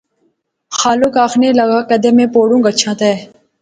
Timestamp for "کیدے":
1.89-2.09